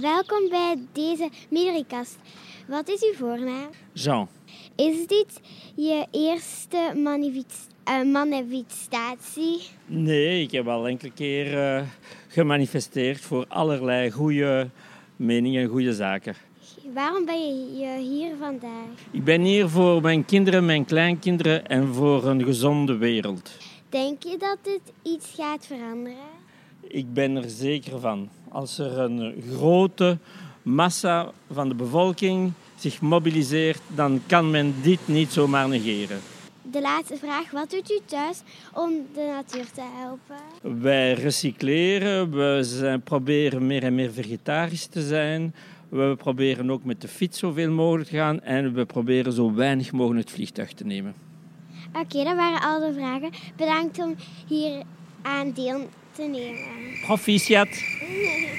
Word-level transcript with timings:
Welkom 0.00 0.48
bij 0.48 0.76
deze 0.92 1.28
Midderikast. 1.50 2.18
Wat 2.68 2.88
is 2.88 3.02
uw 3.02 3.14
voornaam? 3.14 3.68
Jean. 3.92 4.28
Is 4.76 5.06
dit 5.06 5.40
je 5.74 6.06
eerste 6.10 6.76
eh, 7.84 8.02
manifestatie? 8.02 9.62
Nee, 9.86 10.42
ik 10.42 10.50
heb 10.50 10.68
al 10.68 10.88
enkele 10.88 11.12
keer 11.12 11.58
eh, 11.58 11.82
gemanifesteerd 12.28 13.20
voor 13.20 13.44
allerlei 13.48 14.10
goede 14.10 14.70
meningen 15.16 15.62
en 15.62 15.68
goede 15.68 15.94
zaken. 15.94 16.34
Waarom 16.94 17.24
ben 17.24 17.76
je 17.78 17.98
hier 17.98 18.36
vandaag? 18.38 18.88
Ik 19.10 19.24
ben 19.24 19.40
hier 19.40 19.68
voor 19.68 20.02
mijn 20.02 20.24
kinderen, 20.24 20.64
mijn 20.64 20.84
kleinkinderen 20.84 21.66
en 21.66 21.94
voor 21.94 22.26
een 22.26 22.44
gezonde 22.44 22.96
wereld. 22.96 23.50
Denk 23.88 24.22
je 24.22 24.36
dat 24.36 24.58
dit 24.62 24.80
iets 25.02 25.34
gaat 25.36 25.66
veranderen? 25.66 26.42
Ik 26.80 27.12
ben 27.12 27.36
er 27.36 27.50
zeker 27.50 28.00
van. 28.00 28.28
Als 28.54 28.78
er 28.78 28.98
een 28.98 29.42
grote 29.56 30.18
massa 30.62 31.30
van 31.52 31.68
de 31.68 31.74
bevolking 31.74 32.52
zich 32.76 33.00
mobiliseert, 33.00 33.80
dan 33.94 34.20
kan 34.26 34.50
men 34.50 34.74
dit 34.82 35.00
niet 35.04 35.32
zomaar 35.32 35.68
negeren. 35.68 36.20
De 36.62 36.80
laatste 36.80 37.16
vraag. 37.16 37.50
Wat 37.50 37.70
doet 37.70 37.90
u 37.90 37.98
thuis 38.04 38.42
om 38.72 38.90
de 39.14 39.32
natuur 39.34 39.70
te 39.74 39.82
helpen? 39.94 40.80
Wij 40.82 41.12
recycleren, 41.12 42.30
we 42.30 42.58
zijn, 42.62 43.02
proberen 43.02 43.66
meer 43.66 43.82
en 43.82 43.94
meer 43.94 44.12
vegetarisch 44.12 44.86
te 44.86 45.02
zijn. 45.02 45.54
We 45.88 46.14
proberen 46.18 46.70
ook 46.70 46.84
met 46.84 47.00
de 47.00 47.08
fiets 47.08 47.38
zoveel 47.38 47.70
mogelijk 47.70 48.08
te 48.08 48.16
gaan 48.16 48.40
en 48.40 48.74
we 48.74 48.84
proberen 48.84 49.32
zo 49.32 49.54
weinig 49.54 49.92
mogelijk 49.92 50.24
het 50.24 50.34
vliegtuig 50.34 50.72
te 50.72 50.84
nemen. 50.84 51.14
Oké, 51.92 52.24
dat 52.24 52.36
waren 52.36 52.60
al 52.60 52.80
de 52.80 52.92
vragen. 52.92 53.30
Bedankt 53.56 53.98
om 53.98 54.14
hier 54.46 54.82
aan 55.22 55.52
deel 55.52 55.88
te 56.14 56.22
nemen. 56.22 57.00
Proficiat! 57.06 57.68